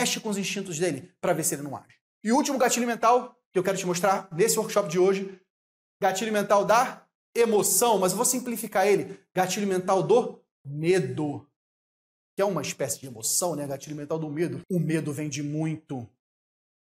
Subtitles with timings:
[0.00, 1.98] mexe com os instintos dele para ver se ele não age.
[2.24, 5.38] E o último gatilho mental que eu quero te mostrar nesse workshop de hoje,
[6.00, 11.46] gatilho mental da emoção, mas eu vou simplificar ele, gatilho mental do medo.
[12.34, 13.66] Que é uma espécie de emoção, né?
[13.66, 14.62] Gatilho mental do medo.
[14.70, 16.08] O medo vem de muito,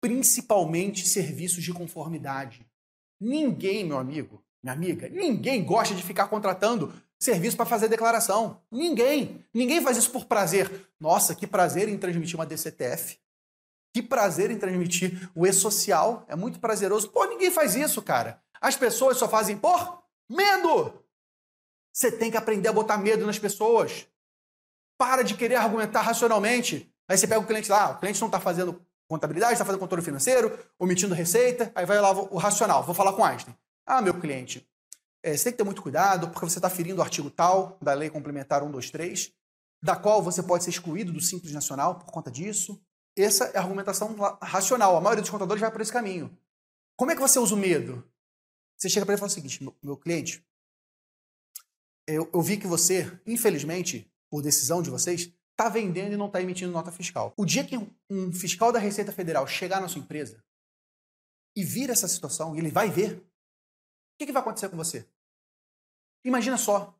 [0.00, 2.66] principalmente serviços de conformidade.
[3.20, 8.62] Ninguém, meu amigo, minha amiga, ninguém gosta de ficar contratando serviço para fazer declaração.
[8.70, 9.44] Ninguém.
[9.52, 10.88] Ninguém faz isso por prazer.
[10.98, 13.18] Nossa, que prazer em transmitir uma DCTF.
[13.92, 16.24] Que prazer em transmitir o e-social.
[16.28, 17.10] É muito prazeroso.
[17.10, 18.42] Pô, ninguém faz isso, cara.
[18.60, 20.92] As pessoas só fazem por medo.
[21.92, 24.06] Você tem que aprender a botar medo nas pessoas.
[24.98, 26.90] Para de querer argumentar racionalmente.
[27.08, 30.04] Aí você pega o cliente lá, o cliente não está fazendo contabilidade, está fazendo controle
[30.04, 32.84] financeiro, omitindo receita, aí vai lá o racional.
[32.84, 33.56] Vou falar com Einstein.
[33.86, 34.68] Ah, meu cliente,
[35.22, 37.92] é, você tem que ter muito cuidado, porque você está ferindo o artigo tal da
[37.92, 39.32] Lei Complementar 123,
[39.82, 42.80] da qual você pode ser excluído do Simples Nacional por conta disso.
[43.16, 44.96] Essa é a argumentação racional.
[44.96, 46.36] A maioria dos contadores vai por esse caminho.
[46.96, 48.06] Como é que você usa o medo?
[48.78, 50.44] Você chega para ele e fala o seguinte: meu, meu cliente,
[52.06, 56.40] eu, eu vi que você, infelizmente, por decisão de vocês, está vendendo e não está
[56.40, 57.34] emitindo nota fiscal.
[57.36, 57.76] O dia que
[58.08, 60.42] um, fiscal da Receita Federal chegar na sua empresa
[61.54, 63.22] e vir essa situação, ele vai ver,
[64.20, 65.06] que, que vai acontecer com você?
[66.22, 66.94] Imagina só.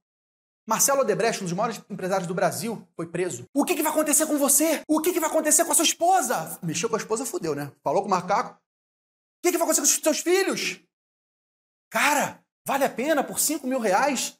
[0.67, 3.45] Marcelo Odebrecht, um dos maiores empresários do Brasil, foi preso.
[3.53, 4.83] O que, que vai acontecer com você?
[4.89, 6.59] O que, que vai acontecer com a sua esposa?
[6.63, 7.71] Mexeu com a esposa, fudeu, né?
[7.83, 8.55] Falou com o macaco.
[8.55, 8.59] O
[9.43, 10.81] que, que vai acontecer com os seus filhos?
[11.91, 14.39] Cara, vale a pena por 5 mil reais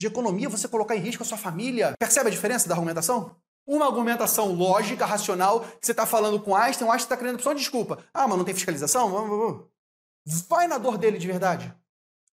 [0.00, 1.94] de economia você colocar em risco a sua família?
[1.98, 3.36] Percebe a diferença da argumentação?
[3.64, 7.52] Uma argumentação lógica, racional, que você está falando com Einstein, o Einstein está querendo só
[7.52, 8.02] desculpa.
[8.12, 9.68] Ah, mas não tem fiscalização?
[10.48, 11.72] Vai na dor dele de verdade.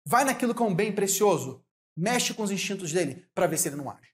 [0.08, 1.64] Vai naquilo que é um bem precioso.
[1.98, 4.14] Mexe com os instintos dele para ver se ele não age.